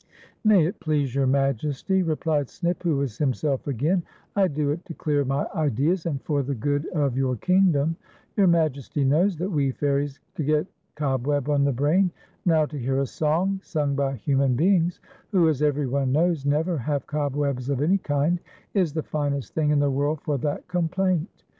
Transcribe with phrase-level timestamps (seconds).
[0.43, 4.01] "May it please your Majest}," replied Snip, who was himself again,"
[4.35, 7.95] I do it to clear my ideas, and for the good of your kingdom.
[8.35, 12.09] Your Majest}' knows that we fairies get cobweb on the brain.
[12.47, 16.79] Now, to hear a song sung by human beings, who, as every one knows, never
[16.79, 18.39] have cobwebs of an}' kind,
[18.73, 21.43] is the finest thing in the world for that complaint.